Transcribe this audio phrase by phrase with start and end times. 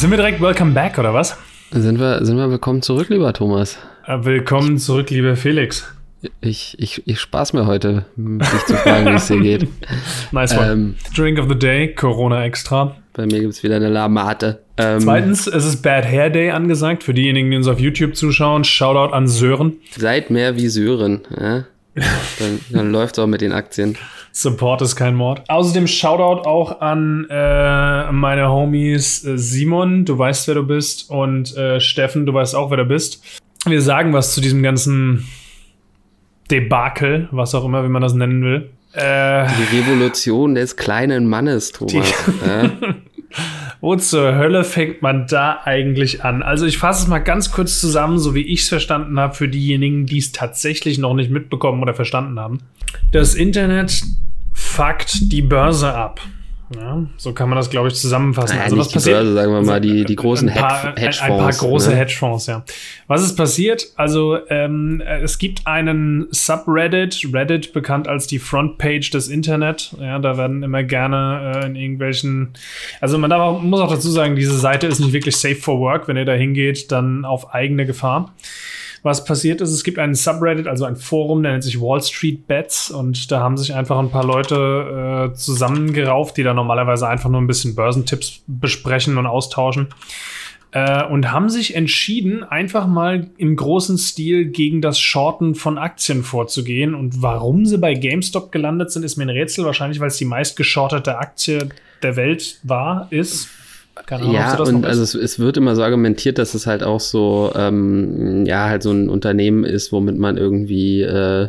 [0.00, 1.36] Sind wir direkt welcome back oder was?
[1.72, 3.76] Sind wir, sind wir willkommen zurück, lieber Thomas?
[4.06, 5.92] Äh, willkommen zurück, lieber Felix.
[6.40, 9.68] Ich, ich, ich spaß mir heute, dich zu fragen, wie es dir geht.
[10.32, 10.72] Nice one.
[10.72, 12.96] Ähm, Drink of the Day, Corona Extra.
[13.12, 14.62] Bei mir gibt es wieder eine Lamate.
[14.78, 17.04] Ähm, Zweitens, es ist Bad Hair Day angesagt.
[17.04, 19.74] Für diejenigen, die uns auf YouTube zuschauen, Shoutout an Sören.
[19.90, 21.20] Seid mehr wie Sören.
[21.38, 21.64] Ja?
[22.38, 23.96] Dann, dann läuft es auch mit den Aktien.
[24.32, 25.42] Support ist kein Mord.
[25.48, 31.56] Außerdem Shoutout auch an äh, meine Homies äh, Simon, du weißt, wer du bist, und
[31.56, 33.22] äh, Steffen, du weißt auch, wer du bist.
[33.66, 35.26] Wir sagen was zu diesem ganzen
[36.50, 38.70] Debakel, was auch immer, wie man das nennen will.
[38.92, 42.12] Äh, die Revolution des kleinen Mannes, Thomas.
[42.46, 42.70] ja.
[43.80, 46.42] Wo zur Hölle fängt man da eigentlich an?
[46.42, 49.48] Also ich fasse es mal ganz kurz zusammen, so wie ich es verstanden habe, für
[49.48, 52.58] diejenigen, die es tatsächlich noch nicht mitbekommen oder verstanden haben.
[53.12, 54.02] Das Internet
[54.52, 56.20] fuckt die Börse ab.
[56.72, 58.54] Ja, so kann man das, glaube ich, zusammenfassen.
[58.54, 59.16] Naja, also, was passiert?
[59.16, 61.20] Börse, sagen wir mal, die, die großen ein paar, Hedgefonds.
[61.20, 61.96] Ein paar große ne?
[61.96, 62.64] Hedgefonds, ja.
[63.08, 63.88] Was ist passiert?
[63.96, 69.96] Also, ähm, es gibt einen Subreddit, Reddit bekannt als die Frontpage des Internet.
[69.98, 72.50] Ja, da werden immer gerne äh, in irgendwelchen.
[73.00, 76.06] Also, man darf, muss auch dazu sagen, diese Seite ist nicht wirklich safe for work.
[76.06, 78.32] Wenn ihr da hingeht, dann auf eigene Gefahr
[79.02, 82.46] was passiert ist, es gibt einen Subreddit, also ein Forum, der nennt sich Wall Street
[82.46, 87.30] Bets und da haben sich einfach ein paar Leute äh, zusammengerauft, die da normalerweise einfach
[87.30, 89.88] nur ein bisschen Börsentipps besprechen und austauschen.
[90.72, 96.22] Äh, und haben sich entschieden, einfach mal im großen Stil gegen das Shorten von Aktien
[96.22, 96.94] vorzugehen.
[96.94, 99.64] Und warum sie bei GameStop gelandet sind, ist mir ein Rätsel.
[99.64, 101.70] Wahrscheinlich, weil es die meistgeschortete Aktie
[102.02, 103.48] der Welt war, ist.
[104.08, 107.52] Ahnung, ja, und also es, es, wird immer so argumentiert, dass es halt auch so,
[107.54, 111.48] ähm, ja, halt so ein Unternehmen ist, womit man irgendwie äh,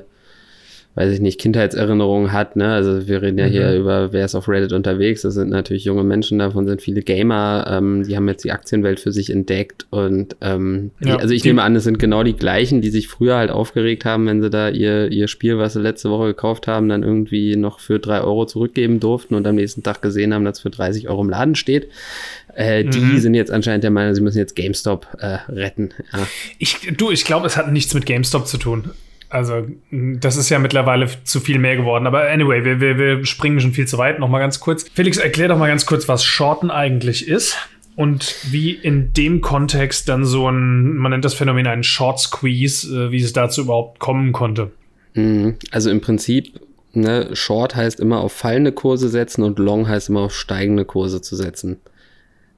[0.95, 2.57] weiß ich nicht, Kindheitserinnerungen hat.
[2.57, 2.73] Ne?
[2.73, 3.51] Also wir reden ja mhm.
[3.51, 5.21] hier über, wer ist auf Reddit unterwegs.
[5.21, 8.99] Das sind natürlich junge Menschen, davon sind viele Gamer, ähm, die haben jetzt die Aktienwelt
[8.99, 9.87] für sich entdeckt.
[9.89, 13.07] Und ähm, ja, die, also ich nehme an, es sind genau die gleichen, die sich
[13.07, 16.67] früher halt aufgeregt haben, wenn sie da ihr, ihr Spiel, was sie letzte Woche gekauft
[16.67, 20.43] haben, dann irgendwie noch für drei Euro zurückgeben durften und am nächsten Tag gesehen haben,
[20.43, 21.87] dass es für 30 Euro im Laden steht.
[22.53, 23.19] Äh, die mhm.
[23.19, 25.91] sind jetzt anscheinend der Meinung, sie müssen jetzt GameStop äh, retten.
[26.11, 26.27] Ja.
[26.59, 28.91] Ich, du, ich glaube, es hat nichts mit GameStop zu tun.
[29.31, 32.05] Also, das ist ja mittlerweile zu viel mehr geworden.
[32.05, 34.19] Aber anyway, wir, wir, wir springen schon viel zu weit.
[34.19, 34.85] Nochmal ganz kurz.
[34.93, 37.55] Felix, erklär doch mal ganz kurz, was Shorten eigentlich ist
[37.95, 42.87] und wie in dem Kontext dann so ein, man nennt das Phänomen einen Short Squeeze,
[42.87, 44.71] äh, wie es dazu überhaupt kommen konnte.
[45.13, 45.55] Mhm.
[45.71, 46.59] Also im Prinzip,
[46.91, 51.21] ne, Short heißt immer auf fallende Kurse setzen und Long heißt immer auf steigende Kurse
[51.21, 51.77] zu setzen.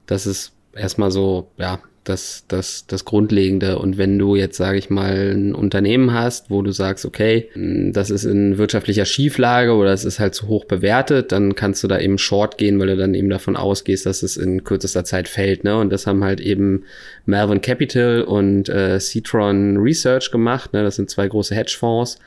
[0.06, 3.78] Das ist erstmal so, ja, das, das, das Grundlegende.
[3.78, 7.48] Und wenn du jetzt, sage ich mal, ein Unternehmen hast, wo du sagst, okay,
[7.92, 11.88] das ist in wirtschaftlicher Schieflage oder es ist halt zu hoch bewertet, dann kannst du
[11.88, 15.28] da eben short gehen, weil du dann eben davon ausgehst, dass es in kürzester Zeit
[15.28, 15.64] fällt.
[15.64, 15.78] Ne?
[15.78, 16.84] Und das haben halt eben
[17.24, 20.72] Melvin Capital und äh, Citron Research gemacht.
[20.74, 20.82] Ne?
[20.82, 22.18] Das sind zwei große Hedgefonds.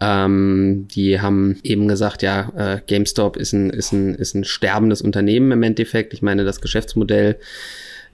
[0.00, 5.00] Ähm, die haben eben gesagt, ja, äh, GameStop ist ein, ist, ein, ist ein sterbendes
[5.00, 6.12] Unternehmen im Endeffekt.
[6.12, 7.38] Ich meine, das Geschäftsmodell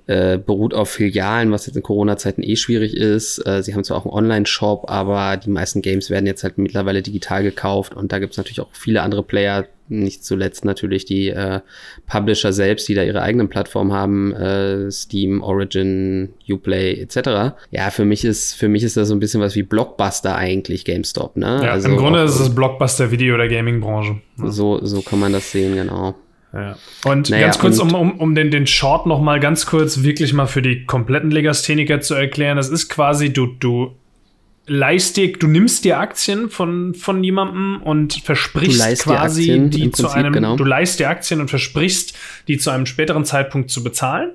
[0.09, 3.47] äh, beruht auf Filialen, was jetzt in Corona-Zeiten eh schwierig ist.
[3.47, 7.03] Äh, sie haben zwar auch einen Online-Shop, aber die meisten Games werden jetzt halt mittlerweile
[7.03, 11.29] digital gekauft und da gibt es natürlich auch viele andere Player, nicht zuletzt natürlich die
[11.29, 11.61] äh,
[12.07, 17.57] Publisher selbst, die da ihre eigenen Plattformen haben, äh, Steam, Origin, Uplay etc.
[17.71, 20.85] Ja, für mich ist für mich ist das so ein bisschen was wie Blockbuster eigentlich
[20.87, 21.37] GameStop.
[21.37, 21.61] Ne?
[21.65, 24.21] Ja, also im Grunde ist es Blockbuster Video oder Gaming Branche.
[24.39, 24.51] Ja.
[24.51, 26.15] So so kann man das sehen genau.
[26.53, 26.77] Ja.
[27.05, 30.33] Und naja, ganz kurz, um, um, um den, den Short noch mal ganz kurz wirklich
[30.33, 32.57] mal für die kompletten Legastheniker zu erklären.
[32.57, 33.95] Das ist quasi, du, du
[34.67, 40.33] leist dir, du nimmst dir Aktien von, von jemandem und versprichst quasi die zu einem,
[40.33, 40.57] genau.
[40.57, 42.17] du leist dir Aktien und versprichst,
[42.49, 44.33] die zu einem späteren Zeitpunkt zu bezahlen.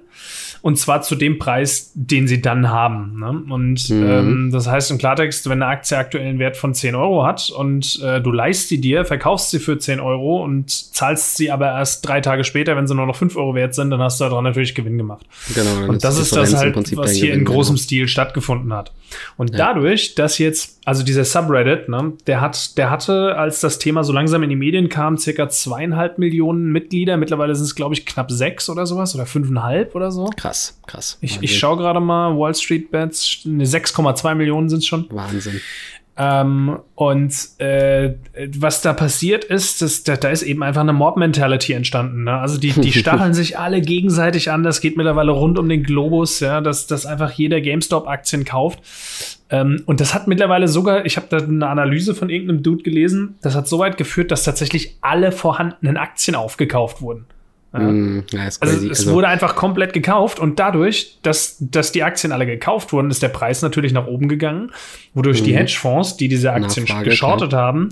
[0.64, 3.20] Und zwar zu dem Preis, den sie dann haben.
[3.20, 3.54] Ne?
[3.54, 4.08] Und mhm.
[4.08, 7.50] ähm, das heißt im Klartext, wenn eine Aktie aktuell einen Wert von 10 Euro hat
[7.50, 11.68] und äh, du leist sie dir, verkaufst sie für 10 Euro und zahlst sie aber
[11.68, 14.24] erst drei Tage später, wenn sie nur noch 5 Euro wert sind, dann hast du
[14.24, 15.26] daran natürlich Gewinn gemacht.
[15.54, 15.92] Genau.
[15.92, 17.84] Und das ist das halt, was hier Gewinn, in großem genau.
[17.84, 18.94] Stil stattgefunden hat.
[19.38, 19.58] Und ja.
[19.58, 24.14] dadurch, dass jetzt, also dieser Subreddit, ne, der hat, der hatte, als das Thema so
[24.14, 27.18] langsam in die Medien kam, circa zweieinhalb Millionen Mitglieder.
[27.18, 30.30] Mittlerweile sind es, glaube ich, knapp sechs oder sowas oder fünfeinhalb oder so.
[30.36, 30.53] Krass,
[30.88, 31.18] krass.
[31.22, 35.08] Ich, ich schaue gerade mal, Wall Street Bets, 6,2 Millionen sind es schon.
[35.10, 35.62] Wahnsinn.
[36.16, 38.14] Ähm, und äh,
[38.56, 42.26] was da passiert ist, dass, da, da ist eben einfach eine Mob-Mentality entstanden.
[42.26, 42.34] Ne?
[42.34, 44.62] Also die, die stacheln sich alle gegenseitig an.
[44.62, 48.80] Das geht mittlerweile rund um den Globus, ja, dass, dass einfach jeder GameStop-Aktien kauft.
[49.50, 53.36] Ähm, und das hat mittlerweile sogar, ich habe da eine Analyse von irgendeinem Dude gelesen,
[53.42, 57.26] das hat so weit geführt, dass tatsächlich alle vorhandenen Aktien aufgekauft wurden.
[57.74, 57.80] Ja.
[57.80, 62.46] Mm, also es also, wurde einfach komplett gekauft und dadurch, dass, dass die Aktien alle
[62.46, 64.72] gekauft wurden, ist der Preis natürlich nach oben gegangen,
[65.14, 65.46] wodurch mm.
[65.46, 65.58] die mhm.
[65.58, 67.64] Hedgefonds, die diese Aktien Nachfrage, geschortet klar.
[67.64, 67.90] haben,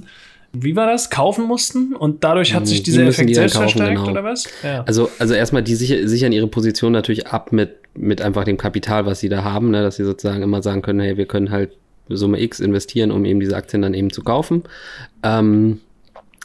[0.54, 1.10] wie war das?
[1.10, 2.66] Kaufen mussten und dadurch hat mhm.
[2.68, 4.12] sich dieser Effekt die selbst kaufen, verstärkt genau.
[4.12, 4.48] oder was?
[4.64, 4.84] Ja.
[4.86, 9.06] Also, also erstmal, die sicher, sichern ihre Position natürlich ab mit, mit einfach dem Kapital,
[9.06, 9.82] was sie da haben, ne?
[9.82, 11.72] dass sie sozusagen immer sagen können, hey, wir können halt
[12.10, 14.64] Summe X investieren, um eben diese Aktien dann eben zu kaufen.
[15.24, 15.80] Ähm,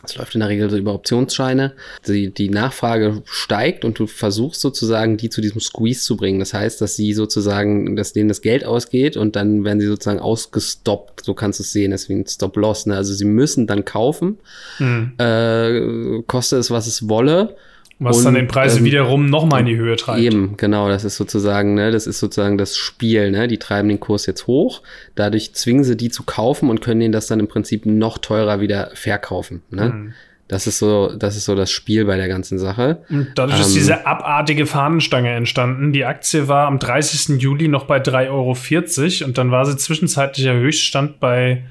[0.06, 1.72] das läuft in der Regel so über Optionsscheine.
[2.06, 6.38] Die, die Nachfrage steigt und du versuchst sozusagen, die zu diesem Squeeze zu bringen.
[6.38, 10.20] Das heißt, dass sie sozusagen, dass denen das Geld ausgeht und dann werden sie sozusagen
[10.20, 11.24] ausgestoppt.
[11.24, 12.86] So kannst du es sehen, das ist wie ein Stop-Loss.
[12.86, 12.96] Ne?
[12.96, 14.38] Also sie müssen dann kaufen,
[14.78, 15.14] mhm.
[15.18, 17.56] äh, koste es, was es wolle.
[17.98, 20.20] Was und, dann den Preis ähm, wiederum nochmal in die Höhe treibt.
[20.20, 23.48] Eben, genau, das ist sozusagen, ne, das ist sozusagen das Spiel, ne?
[23.48, 24.82] Die treiben den Kurs jetzt hoch,
[25.14, 28.60] dadurch zwingen sie die zu kaufen und können den das dann im Prinzip noch teurer
[28.60, 29.62] wieder verkaufen.
[29.70, 29.88] Ne?
[29.88, 30.12] Mhm.
[30.48, 33.02] Das ist so, das ist so das Spiel bei der ganzen Sache.
[33.08, 35.92] Und dadurch ähm, ist diese abartige Fahnenstange entstanden.
[35.92, 37.40] Die Aktie war am 30.
[37.40, 41.64] Juli noch bei 3,40 Euro und dann war sie zwischenzeitlicher Höchststand bei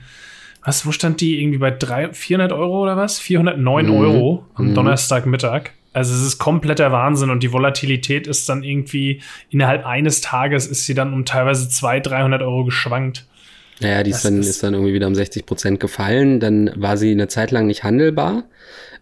[0.66, 1.40] was, wo stand die?
[1.40, 3.20] Irgendwie bei 3, 400 Euro oder was?
[3.20, 3.94] 409 mhm.
[3.94, 4.74] Euro am mhm.
[4.74, 5.70] Donnerstagmittag.
[5.96, 10.86] Also es ist kompletter Wahnsinn und die Volatilität ist dann irgendwie innerhalb eines Tages ist
[10.86, 13.26] sie dann um teilweise 200, 300 Euro geschwankt.
[13.80, 16.42] Naja, die ist dann, ist, ist dann irgendwie wieder um 60 Prozent gefallen.
[16.42, 18.44] Dann war sie eine Zeit lang nicht handelbar.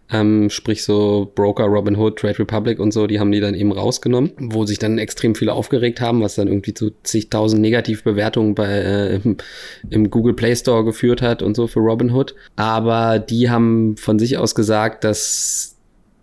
[0.08, 4.32] Ähm, sprich so Broker, Robinhood, Trade Republic und so, die haben die dann eben rausgenommen,
[4.38, 9.14] wo sich dann extrem viele aufgeregt haben, was dann irgendwie zu zigtausend Negativbewertungen bei äh,
[9.16, 9.38] im,
[9.90, 12.36] im, Google Play Store geführt hat und so für Robinhood.
[12.54, 15.73] Aber die haben von sich aus gesagt, dass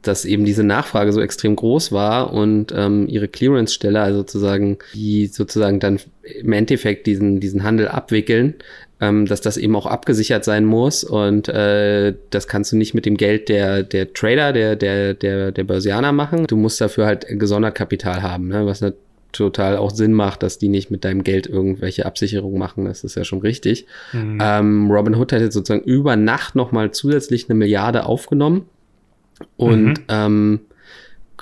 [0.02, 5.28] dass eben diese Nachfrage so extrem groß war und ähm, ihre Clearance-Stelle, also sozusagen, die
[5.28, 8.56] sozusagen dann im Endeffekt diesen, diesen Handel abwickeln,
[9.00, 13.06] ähm, dass das eben auch abgesichert sein muss und äh, das kannst du nicht mit
[13.06, 16.48] dem Geld der, der Trader, der, der, der, der Börsianer machen.
[16.48, 18.66] Du musst dafür halt gesondert Kapital haben, ne?
[18.66, 18.94] was eine
[19.32, 22.84] total auch Sinn macht, dass die nicht mit deinem Geld irgendwelche Absicherungen machen.
[22.86, 23.86] Das ist ja schon richtig.
[24.12, 24.40] Mhm.
[24.42, 28.66] Ähm, Robin Hood hat jetzt sozusagen über Nacht nochmal zusätzlich eine Milliarde aufgenommen
[29.58, 29.96] und mhm.
[30.10, 30.60] ähm,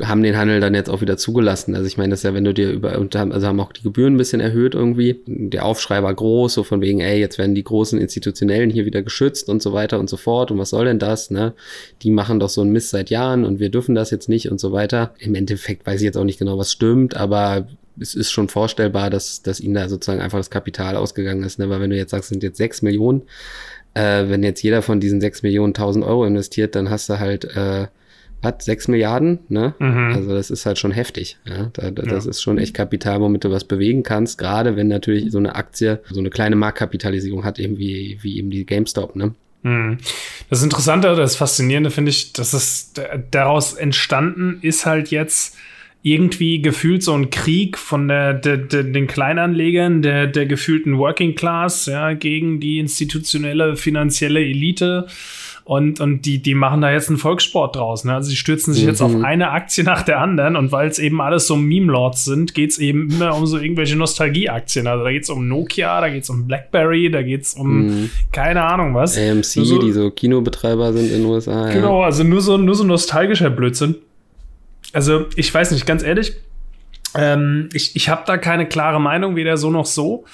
[0.01, 1.75] haben den Handel dann jetzt auch wieder zugelassen.
[1.75, 4.13] Also ich meine, das ist ja, wenn du dir über, also haben auch die Gebühren
[4.15, 5.19] ein bisschen erhöht irgendwie.
[5.25, 9.01] Der Aufschrei war groß, so von wegen, ey, jetzt werden die großen Institutionellen hier wieder
[9.01, 10.51] geschützt und so weiter und so fort.
[10.51, 11.53] Und was soll denn das, ne?
[12.01, 14.59] Die machen doch so einen Mist seit Jahren und wir dürfen das jetzt nicht und
[14.59, 15.13] so weiter.
[15.19, 17.67] Im Endeffekt weiß ich jetzt auch nicht genau, was stimmt, aber
[18.01, 21.69] es ist schon vorstellbar, dass, dass ihnen da sozusagen einfach das Kapital ausgegangen ist, ne?
[21.69, 23.23] Weil wenn du jetzt sagst, sind jetzt sechs Millionen,
[23.93, 27.45] äh, wenn jetzt jeder von diesen sechs Millionen tausend Euro investiert, dann hast du halt,
[27.55, 27.87] äh,
[28.41, 29.73] hat sechs Milliarden, ne?
[29.79, 30.13] Mhm.
[30.15, 31.37] Also das ist halt schon heftig.
[31.45, 31.69] Ja?
[31.73, 32.09] Da, da, ja.
[32.09, 35.55] Das ist schon echt Kapital, womit du was bewegen kannst, gerade wenn natürlich so eine
[35.55, 39.33] Aktie so eine kleine Marktkapitalisierung hat, eben wie, wie eben die GameStop, ne?
[39.63, 39.97] Mhm.
[40.49, 42.93] Das Interessante, das Faszinierende finde ich, dass es
[43.31, 45.57] daraus entstanden ist halt jetzt
[46.01, 51.35] irgendwie gefühlt so ein Krieg von der, der, der, den Kleinanlegern, der, der gefühlten Working
[51.35, 55.07] Class, ja, gegen die institutionelle finanzielle Elite.
[55.65, 58.03] Und, und die, die machen da jetzt einen Volkssport draus.
[58.03, 58.15] Ne?
[58.15, 58.89] Also sie stürzen sich mhm.
[58.89, 59.23] jetzt auf mhm.
[59.23, 62.79] eine Aktie nach der anderen und weil es eben alles so Meme-Lords sind, geht es
[62.79, 64.87] eben immer um so irgendwelche Nostalgie-Aktien.
[64.87, 67.85] Also da geht es um Nokia, da geht es um Blackberry, da geht es um
[67.85, 68.09] mhm.
[68.31, 69.15] keine Ahnung was.
[69.15, 71.71] AMC, so, die so Kinobetreiber sind in den USA.
[71.71, 72.05] Genau, ja.
[72.07, 73.93] also nur so, nur so nostalgischer Blödsinn.
[74.93, 76.33] Also ich weiß nicht, ganz ehrlich,
[77.15, 80.25] ähm, ich, ich habe da keine klare Meinung, weder so noch so.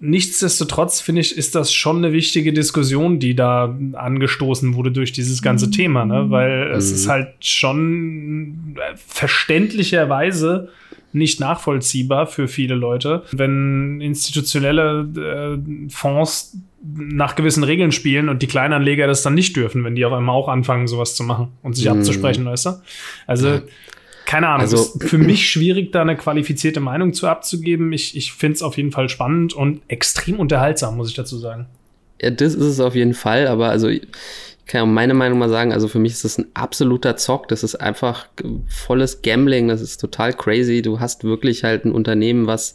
[0.00, 5.42] Nichtsdestotrotz finde ich, ist das schon eine wichtige Diskussion, die da angestoßen wurde durch dieses
[5.42, 5.72] ganze mhm.
[5.72, 6.30] Thema, ne?
[6.30, 7.10] weil es ist mhm.
[7.10, 10.68] halt schon verständlicherweise
[11.12, 18.46] nicht nachvollziehbar für viele Leute, wenn institutionelle äh, Fonds nach gewissen Regeln spielen und die
[18.46, 21.74] Kleinanleger das dann nicht dürfen, wenn die auf einmal auch anfangen, sowas zu machen und
[21.74, 21.98] sich mm.
[21.98, 22.70] abzusprechen, weißt du?
[23.26, 23.62] Also ja
[24.28, 27.94] keine Ahnung, also, ist für mich schwierig, da eine qualifizierte Meinung zu abzugeben.
[27.94, 31.64] Ich, ich finde es auf jeden Fall spannend und extrem unterhaltsam, muss ich dazu sagen.
[32.20, 34.06] Ja, das ist es auf jeden Fall, aber also ich
[34.68, 37.64] kann ja meine Meinung mal sagen, also für mich ist das ein absoluter Zock, das
[37.64, 38.28] ist einfach
[38.68, 40.82] volles Gambling, das ist total crazy.
[40.82, 42.74] Du hast wirklich halt ein Unternehmen, was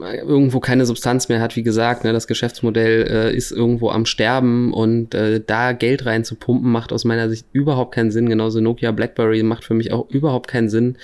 [0.00, 4.72] irgendwo keine Substanz mehr hat, wie gesagt, ne, das Geschäftsmodell äh, ist irgendwo am Sterben
[4.72, 8.30] und äh, da Geld rein zu pumpen macht aus meiner Sicht überhaupt keinen Sinn.
[8.30, 10.96] Genauso Nokia BlackBerry macht für mich auch überhaupt keinen Sinn.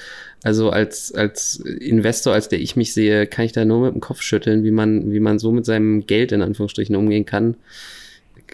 [0.42, 4.00] Also als, als Investor, als der ich mich sehe, kann ich da nur mit dem
[4.00, 7.56] Kopf schütteln, wie man, wie man so mit seinem Geld in Anführungsstrichen umgehen kann.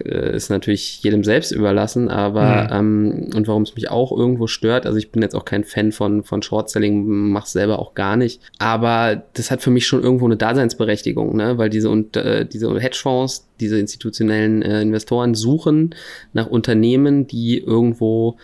[0.05, 3.27] Äh, ist natürlich jedem selbst überlassen, aber mhm.
[3.27, 5.93] ähm, und warum es mich auch irgendwo stört, also ich bin jetzt auch kein Fan
[5.93, 10.27] von, von Short-Selling, mach's selber auch gar nicht, aber das hat für mich schon irgendwo
[10.27, 11.59] eine Daseinsberechtigung, ne?
[11.59, 15.95] weil diese, und, äh, diese Hedgefonds, diese institutionellen äh, Investoren suchen
[16.33, 18.37] nach Unternehmen, die irgendwo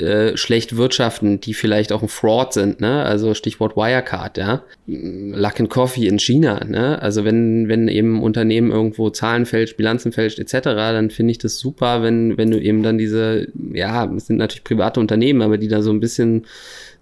[0.00, 3.02] äh, schlecht wirtschaften, die vielleicht auch ein Fraud sind, ne?
[3.04, 4.62] Also Stichwort Wirecard, ja.
[4.86, 7.00] Luck and Coffee in China, ne?
[7.00, 11.58] Also wenn, wenn eben Unternehmen irgendwo Zahlen fälscht, Bilanzen fälscht, etc., dann finde ich das
[11.58, 15.68] super, wenn, wenn du eben dann diese, ja, es sind natürlich private Unternehmen, aber die
[15.68, 16.46] da so ein bisschen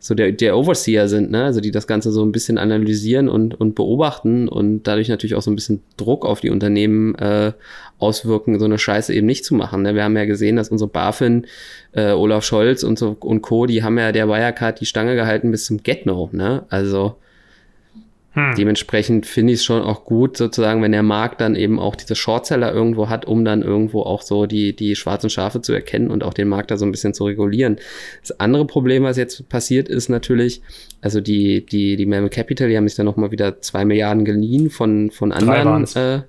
[0.05, 1.45] so der, der Overseer sind, ne?
[1.45, 5.41] Also die das Ganze so ein bisschen analysieren und, und beobachten und dadurch natürlich auch
[5.41, 7.53] so ein bisschen Druck auf die Unternehmen äh,
[7.99, 9.81] auswirken, so eine Scheiße eben nicht zu machen.
[9.81, 9.95] Ne?
[9.95, 11.47] Wir haben ja gesehen, dass unsere BaFin,
[11.93, 15.51] äh, Olaf Scholz und so und Co., die haben ja der Wirecard die Stange gehalten
[15.51, 16.67] bis zum Get-No, ne?
[16.69, 17.17] Also
[18.35, 18.55] hm.
[18.57, 22.17] Dementsprechend finde ich es schon auch gut, sozusagen, wenn der Markt dann eben auch diese
[22.17, 26.25] Shortseller irgendwo hat, um dann irgendwo auch so die, die schwarzen Schafe zu erkennen und
[26.25, 27.77] auch den Markt da so ein bisschen zu regulieren.
[28.23, 30.63] Das andere Problem, was jetzt passiert, ist natürlich,
[31.01, 34.69] also die, die, die Mammoth Capital, die haben sich dann nochmal wieder zwei Milliarden geliehen
[34.69, 36.23] von, von anderen, äh,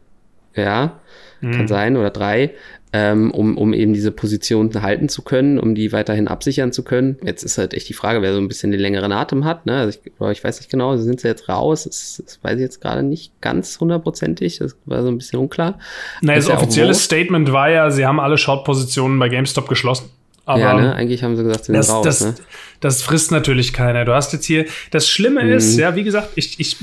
[0.56, 1.00] ja,
[1.48, 1.52] mhm.
[1.52, 2.52] kann sein, oder drei
[2.96, 7.18] ähm, um, um eben diese Position halten zu können, um die weiterhin absichern zu können.
[7.24, 9.66] Jetzt ist halt echt die Frage, wer so ein bisschen den längeren Atem hat.
[9.66, 9.76] Ne?
[9.76, 11.84] Also ich, ich weiß nicht genau, sind sie jetzt raus?
[11.84, 14.60] Das, das weiß ich jetzt gerade nicht ganz hundertprozentig.
[14.60, 15.78] Das war so ein bisschen unklar.
[16.22, 20.10] Naja, das, das offizielle Statement war ja, sie haben alle Short-Positionen bei GameStop geschlossen.
[20.46, 20.94] Aber ja, ne?
[20.94, 22.06] eigentlich haben sie gesagt, sie sind das, raus.
[22.06, 22.36] Das, ne?
[22.80, 24.06] das frisst natürlich keiner.
[24.06, 25.54] Du hast jetzt hier, das Schlimme mhm.
[25.54, 26.78] ist, ja, wie gesagt, ich, ich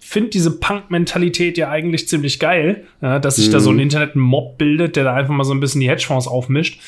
[0.00, 3.52] finde diese Punk-Mentalität ja eigentlich ziemlich geil, ja, dass sich mhm.
[3.52, 3.82] da so ein mhm.
[3.82, 6.80] Internet-Mob bildet, der da einfach mal so ein bisschen die Hedgefonds aufmischt.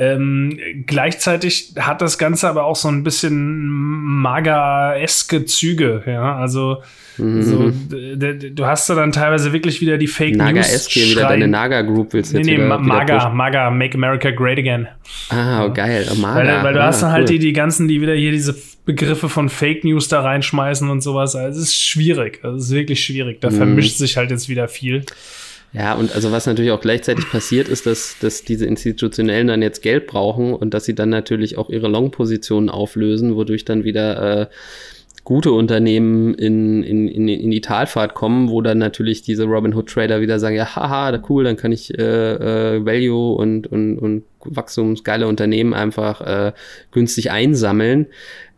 [0.00, 6.84] Ähm, gleichzeitig hat das Ganze aber auch so ein bisschen maga-eske Züge, ja, also
[7.16, 7.42] mhm.
[7.42, 10.66] so, du hast da dann teilweise wirklich wieder die Fake Naga News.
[10.66, 14.30] Naga-eske, wieder deine Naga-Group willst du nee, jetzt nee, wieder, Maga, wieder Maga, Make America
[14.30, 14.86] Great Again.
[15.30, 16.38] Ah, oh, geil, oh, Maga.
[16.38, 17.26] Weil, weil du ah, hast dann halt cool.
[17.30, 21.00] halt die, die ganzen, die wieder hier diese Begriffe von Fake News da reinschmeißen und
[21.00, 23.56] sowas, also es ist schwierig, also es ist wirklich schwierig, da mhm.
[23.56, 25.04] vermischt sich halt jetzt wieder viel.
[25.72, 29.82] Ja, und also was natürlich auch gleichzeitig passiert ist, dass, dass diese Institutionellen dann jetzt
[29.82, 34.46] Geld brauchen und dass sie dann natürlich auch ihre Long-Positionen auflösen, wodurch dann wieder äh,
[35.28, 40.38] gute Unternehmen in, in, in, in die Talfahrt kommen, wo dann natürlich diese Robinhood-Trader wieder
[40.38, 45.74] sagen, ja, haha, cool, dann kann ich äh, äh, Value und, und, und wachstumsgeile Unternehmen
[45.74, 46.52] einfach äh,
[46.92, 48.06] günstig einsammeln.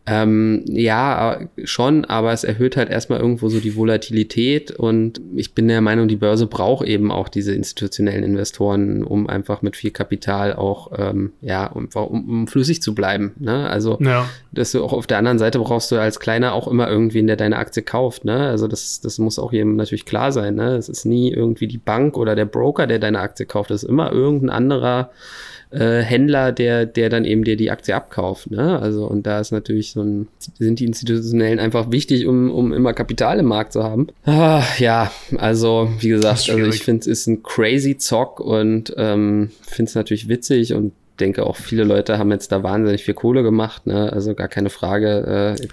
[0.07, 5.67] Ähm, ja, schon, aber es erhöht halt erstmal irgendwo so die Volatilität und ich bin
[5.67, 10.53] der Meinung, die Börse braucht eben auch diese institutionellen Investoren, um einfach mit viel Kapital
[10.53, 13.33] auch, ähm, ja, um, um, um, flüssig zu bleiben.
[13.37, 13.69] Ne?
[13.69, 14.27] Also, ja.
[14.51, 17.35] dass du auch auf der anderen Seite brauchst du als Kleiner auch immer irgendwen, der
[17.35, 18.25] deine Aktie kauft.
[18.25, 18.47] Ne?
[18.47, 20.55] Also, das, das muss auch jedem natürlich klar sein.
[20.55, 20.77] Ne?
[20.77, 23.69] Es ist nie irgendwie die Bank oder der Broker, der deine Aktie kauft.
[23.69, 25.11] Das ist immer irgendein anderer
[25.71, 28.51] äh, Händler, der, der dann eben dir die Aktie abkauft.
[28.51, 28.79] Ne?
[28.79, 32.93] Also, und da ist natürlich so ein, sind die Institutionellen einfach wichtig, um, um immer
[32.93, 34.07] Kapital im Markt zu haben.
[34.25, 39.51] Ah, ja, also, wie gesagt, also ich finde es ist ein crazy Zock und ähm,
[39.61, 43.43] finde es natürlich witzig und denke auch viele Leute haben jetzt da wahnsinnig viel Kohle
[43.43, 44.11] gemacht, ne?
[44.11, 45.55] Also gar keine Frage.
[45.59, 45.67] Äh,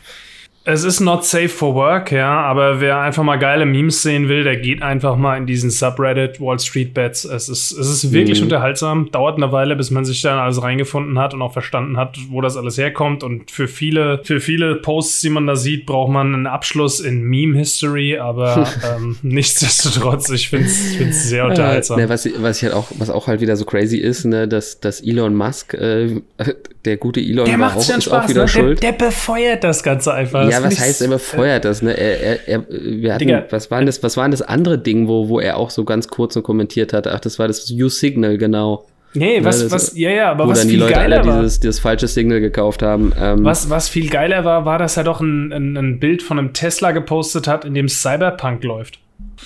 [0.70, 4.44] es ist not safe for work, ja, aber wer einfach mal geile Memes sehen will,
[4.44, 7.24] der geht einfach mal in diesen Subreddit Wall Street Bets.
[7.24, 8.44] Es ist, es ist wirklich mhm.
[8.44, 12.18] unterhaltsam, dauert eine Weile, bis man sich da alles reingefunden hat und auch verstanden hat,
[12.28, 13.22] wo das alles herkommt.
[13.22, 17.22] Und für viele, für viele Posts, die man da sieht, braucht man einen Abschluss in
[17.22, 21.98] Meme History, aber ähm, nichtsdestotrotz, ich finde es sehr unterhaltsam.
[21.98, 24.46] Äh, ne, was, was ich halt auch, was auch halt wieder so crazy ist, ne,
[24.46, 26.20] dass, dass Elon Musk, äh,
[26.84, 28.48] der gute Elon, der macht auch, Spaß, auch wieder ne?
[28.48, 28.82] schuld.
[28.82, 30.48] Der, der befeuert das Ganze einfach.
[30.50, 31.82] Ja, ja, was heißt, er befeuert das?
[31.82, 31.96] Ne?
[31.96, 35.40] Er, er, er, wir hatten, was war das, was war das andere Ding, wo, wo
[35.40, 37.12] er auch so ganz kurz und kommentiert hatte?
[37.12, 38.86] Ach, das war das U-Signal, genau.
[39.14, 41.40] Nee, was, ja, was, ja, ja, aber wo was dann viel die Leute geiler alle
[41.40, 43.12] dieses, dieses falsche Signal gekauft haben.
[43.18, 46.38] Ähm, was, was viel geiler war, war, dass er doch ein, ein, ein Bild von
[46.38, 49.00] einem Tesla gepostet hat, in dem Cyberpunk läuft.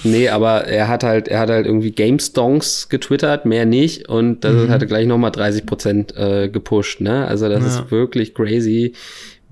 [0.05, 4.09] Nee, aber er hat halt, er hat halt irgendwie GameStongs getwittert, mehr nicht.
[4.09, 4.69] Und das mhm.
[4.71, 7.27] hatte gleich nochmal 30 Prozent äh, gepusht, ne?
[7.27, 7.67] Also das ja.
[7.69, 8.95] ist wirklich crazy,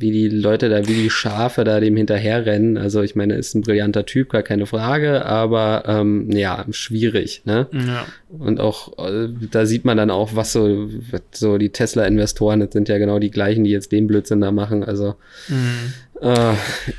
[0.01, 2.79] wie die Leute da, wie die Schafe da dem hinterherrennen.
[2.79, 7.43] Also ich meine, ist ein brillanter Typ, gar keine Frage, aber ähm, ja, schwierig.
[7.45, 7.69] Ne?
[7.73, 8.07] Ja.
[8.31, 10.89] Und auch äh, da sieht man dann auch, was so,
[11.33, 14.83] so die Tesla-Investoren, das sind ja genau die gleichen, die jetzt den Blödsinn da machen.
[14.83, 15.17] Also
[15.49, 15.93] mhm.
[16.23, 16.55] äh,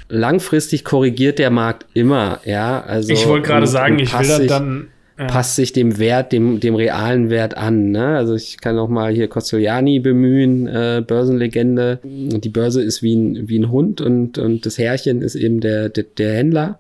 [0.10, 2.82] langfristig korrigiert der Markt immer, ja.
[2.82, 4.88] Also ich wollte gerade sagen, ich will dann, dann
[5.28, 7.92] passt sich dem Wert, dem, dem realen Wert an.
[7.92, 8.16] Ne?
[8.18, 12.00] Also ich kann auch mal hier Costoliani bemühen, äh, Börsenlegende.
[12.04, 15.90] Die Börse ist wie ein, wie ein Hund und, und das Herrchen ist eben der,
[15.90, 16.80] der, der Händler.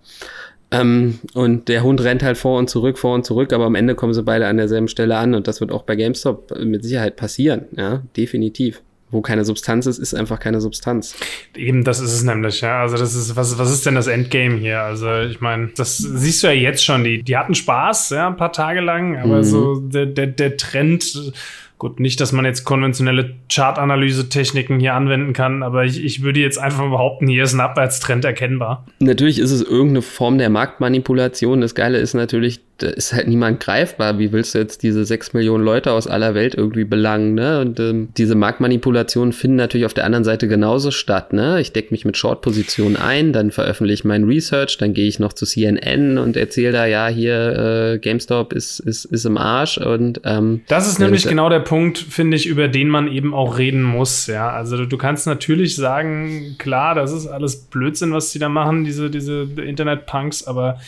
[0.71, 3.93] Ähm, und der Hund rennt halt vor und zurück, vor und zurück, aber am Ende
[3.93, 7.17] kommen sie beide an derselben Stelle an und das wird auch bei GameStop mit Sicherheit
[7.17, 8.81] passieren, ja, definitiv
[9.11, 11.15] wo keine Substanz ist, ist einfach keine Substanz.
[11.55, 12.81] Eben, das ist es nämlich, ja.
[12.81, 14.81] Also das ist, was, was ist denn das Endgame hier?
[14.81, 18.37] Also ich meine, das siehst du ja jetzt schon, die, die hatten Spaß, ja, ein
[18.37, 19.43] paar Tage lang, aber mhm.
[19.43, 21.33] so der, der, der Trend
[21.81, 26.59] Gut, nicht, dass man jetzt konventionelle Chartanalyse-Techniken hier anwenden kann, aber ich, ich würde jetzt
[26.59, 28.85] einfach behaupten, hier ist ein Abwärtstrend erkennbar.
[28.99, 31.59] Natürlich ist es irgendeine Form der Marktmanipulation.
[31.59, 34.19] Das Geile ist natürlich, da ist halt niemand greifbar.
[34.19, 37.33] Wie willst du jetzt diese sechs Millionen Leute aus aller Welt irgendwie belangen?
[37.33, 37.61] Ne?
[37.61, 41.33] Und ähm, diese Marktmanipulationen finden natürlich auf der anderen Seite genauso statt.
[41.33, 41.61] Ne?
[41.61, 45.33] Ich decke mich mit Short-Positionen ein, dann veröffentliche ich mein Research, dann gehe ich noch
[45.33, 49.77] zu CNN und erzähle da, ja, hier äh, GameStop ist, ist, ist im Arsch.
[49.77, 53.57] Und, ähm, das ist nämlich genau der Punkt, finde ich, über den man eben auch
[53.57, 54.27] reden muss.
[54.27, 58.49] Ja, also du, du kannst natürlich sagen, klar, das ist alles Blödsinn, was die da
[58.49, 60.79] machen, diese, diese Internet-Punks, aber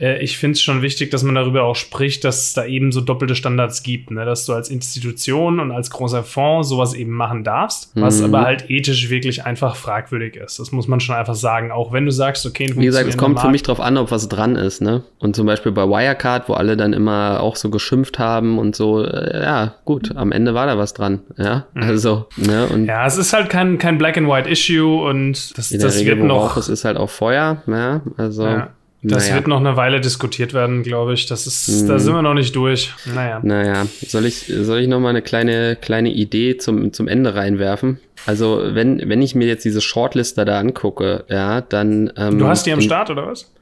[0.00, 2.92] äh, ich finde es schon wichtig, dass man darüber auch spricht, dass es da eben
[2.92, 4.24] so doppelte Standards gibt, ne?
[4.24, 8.02] dass du als Institution und als großer Fonds sowas eben machen darfst, mhm.
[8.02, 10.58] was aber halt ethisch wirklich einfach fragwürdig ist.
[10.58, 13.40] Das muss man schon einfach sagen, auch wenn du sagst, okay, wie gesagt, es kommt
[13.40, 15.02] für mich drauf an, ob was dran ist, ne?
[15.18, 19.04] Und zum Beispiel bei Wirecard, wo alle dann immer auch so geschimpft haben und so,
[19.04, 21.82] äh, ja, gut, am Ende war da was dran, ja, mhm.
[21.82, 22.66] also, ne?
[22.66, 26.18] Und ja, es ist halt kein, kein Black and White Issue und das, das Regel,
[26.18, 26.56] wird noch.
[26.56, 28.44] Es ist halt auch Feuer, ja, also.
[28.44, 28.70] Ja.
[29.06, 29.34] Das naja.
[29.36, 31.26] wird noch eine Weile diskutiert werden, glaube ich.
[31.26, 31.88] Das ist, mhm.
[31.88, 32.94] da sind wir noch nicht durch.
[33.14, 33.38] Naja.
[33.42, 38.00] Naja, soll ich, soll ich noch mal eine kleine, kleine Idee zum, zum Ende reinwerfen?
[38.24, 42.12] Also, wenn, wenn ich mir jetzt diese Shortlister da angucke, ja, dann.
[42.16, 43.52] Ähm, du hast die am Start, oder was?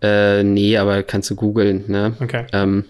[0.00, 2.14] Äh, nee, aber kannst du googeln, ne?
[2.20, 2.46] Okay.
[2.54, 2.86] Ähm,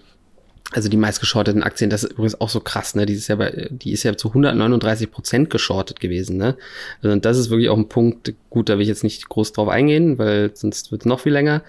[0.73, 3.07] also die meistgeschorteten Aktien, das ist übrigens auch so krass, ne?
[3.07, 6.57] Die ist ja, bei, die ist ja zu 139 Prozent geschortet gewesen, ne?
[7.03, 9.69] Also das ist wirklich auch ein Punkt, gut, da will ich jetzt nicht groß drauf
[9.69, 11.63] eingehen, weil sonst wird es noch viel länger.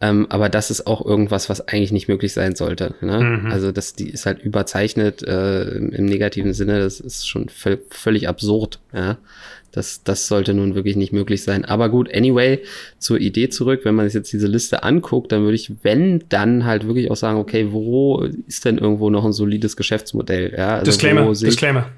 [0.00, 2.94] Ähm, aber das ist auch irgendwas, was eigentlich nicht möglich sein sollte.
[3.02, 3.20] Ne?
[3.20, 3.52] Mhm.
[3.52, 8.80] Also das, die ist halt überzeichnet äh, im negativen Sinne, das ist schon völlig absurd,
[8.94, 9.18] ja.
[9.76, 11.66] Das, das sollte nun wirklich nicht möglich sein.
[11.66, 12.60] Aber gut, anyway,
[12.98, 16.64] zur Idee zurück, wenn man sich jetzt diese Liste anguckt, dann würde ich, wenn, dann
[16.64, 20.54] halt wirklich auch sagen, okay, wo ist denn irgendwo noch ein solides Geschäftsmodell?
[20.56, 21.90] Ja, also Disclaimer, Disclaimer.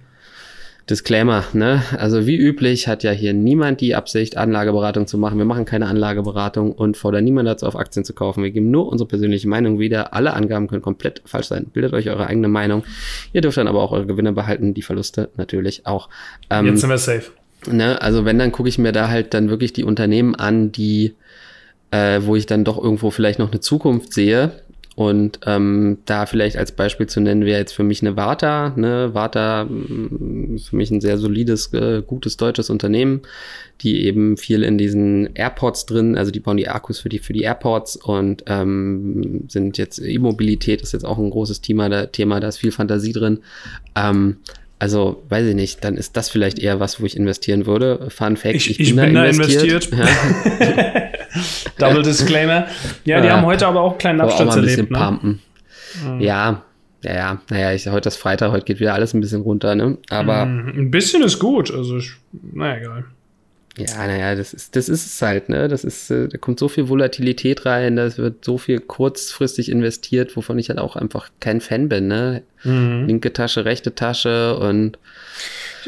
[0.91, 1.85] Disclaimer, ne?
[1.99, 5.39] Also wie üblich hat ja hier niemand die Absicht, Anlageberatung zu machen.
[5.39, 8.43] Wir machen keine Anlageberatung und fordern niemand dazu, auf Aktien zu kaufen.
[8.43, 10.15] Wir geben nur unsere persönliche Meinung wieder.
[10.15, 11.67] Alle Angaben können komplett falsch sein.
[11.73, 12.83] Bildet euch eure eigene Meinung.
[13.33, 16.09] Ihr dürft dann aber auch eure Gewinne behalten, die Verluste natürlich auch.
[16.51, 17.31] Ähm, Jetzt sind wir safe.
[17.67, 21.15] Ne, also wenn, dann gucke ich mir da halt dann wirklich die Unternehmen an, die,
[21.91, 24.53] äh, wo ich dann doch irgendwo vielleicht noch eine Zukunft sehe.
[24.95, 28.73] Und ähm, da vielleicht als Beispiel zu nennen wäre jetzt für mich eine Warta.
[28.75, 29.11] Ne?
[29.13, 33.21] Warta mm, ist für mich ein sehr solides, äh, gutes deutsches Unternehmen,
[33.81, 37.33] die eben viel in diesen Airports drin, also die bauen die Akkus für die, für
[37.33, 42.41] die Airports und ähm, sind jetzt, E-Mobilität ist jetzt auch ein großes Thema, da, Thema,
[42.41, 43.39] da ist viel Fantasie drin.
[43.95, 44.39] Ähm,
[44.81, 48.09] also, weiß ich nicht, dann ist das vielleicht eher was, wo ich investieren würde.
[48.11, 49.87] Fun Fact, ich, ich, ich bin, bin, da investiert.
[49.87, 50.09] investiert.
[50.61, 51.09] Ja.
[51.89, 52.67] Double Disclaimer.
[53.05, 53.37] Ja, die ja.
[53.37, 54.91] haben heute aber auch einen kleinen Absturz erlebt.
[54.91, 54.99] Ne?
[54.99, 55.41] Pumpen.
[56.05, 56.21] Mhm.
[56.21, 56.63] Ja,
[57.03, 57.41] ja, ja.
[57.51, 59.99] Naja, ich, heute ist Freitag, heute geht wieder alles ein bisschen runter, ne?
[60.11, 60.47] Aber.
[60.47, 60.69] Mhm.
[60.77, 61.73] Ein bisschen ist gut.
[61.73, 62.13] Also, ich,
[62.53, 63.05] naja, egal.
[63.79, 65.69] Ja, naja, das ist, das ist es halt, ne?
[65.69, 70.37] Das ist, äh, da kommt so viel Volatilität rein, da wird so viel kurzfristig investiert,
[70.37, 72.43] wovon ich halt auch einfach kein Fan bin, ne?
[72.65, 73.07] Mhm.
[73.07, 74.99] Linke Tasche, rechte Tasche und.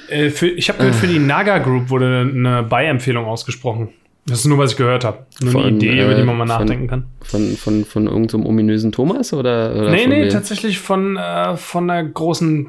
[0.09, 3.89] Äh, für, ich habe gehört, für die Naga Group wurde eine Buy-Empfehlung ausgesprochen.
[4.27, 5.27] Das ist nur, was ich gehört habe.
[5.41, 7.05] Nur von, eine Idee, äh, über die man mal nachdenken kann.
[7.23, 9.75] Von, von, von irgendeinem so ominösen Thomas oder?
[9.75, 12.69] oder nee, nee, tatsächlich von, äh, von einer großen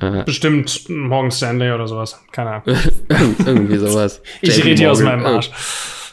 [0.00, 0.22] Aha.
[0.22, 2.18] Bestimmt Morgan Stanley oder sowas.
[2.32, 2.64] Keine Ahnung.
[3.46, 4.22] Irgendwie sowas.
[4.40, 5.50] ich rede hier aus meinem Arsch.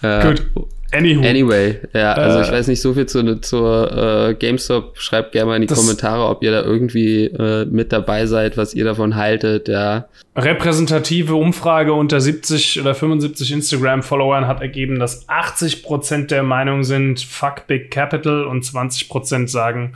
[0.02, 0.46] Äh, Gut.
[0.94, 1.22] Anywho.
[1.28, 4.98] Anyway, ja, also äh, ich weiß nicht so viel zu, zur äh, GameStop.
[4.98, 8.74] Schreibt gerne mal in die Kommentare, ob ihr da irgendwie äh, mit dabei seid, was
[8.74, 10.08] ihr davon haltet, ja.
[10.38, 17.68] Repräsentative Umfrage unter 70 oder 75 Instagram-Followern hat ergeben, dass 80% der Meinung sind, fuck
[17.68, 19.94] Big Capital und 20% sagen,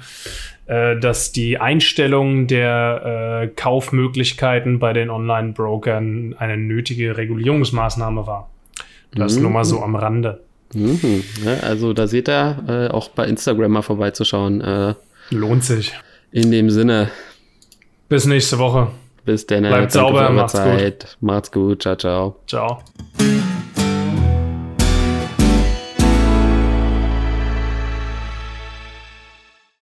[0.71, 8.49] äh, dass die Einstellung der äh, Kaufmöglichkeiten bei den Online-Brokern eine nötige Regulierungsmaßnahme war.
[9.13, 9.41] Das mhm.
[9.41, 10.39] nur mal so am Rande.
[10.73, 11.25] Mhm.
[11.43, 14.61] Ja, also da seht ihr, äh, auch bei Instagram mal vorbeizuschauen.
[14.61, 14.93] Äh,
[15.31, 15.91] Lohnt sich.
[16.31, 17.09] In dem Sinne.
[18.07, 18.87] Bis nächste Woche.
[19.25, 19.63] Bis dann.
[19.63, 20.99] Bleibt sauber, macht's Zeit.
[21.01, 21.17] gut.
[21.19, 21.81] Macht's gut.
[21.81, 22.39] Ciao, ciao.
[22.47, 22.81] Ciao.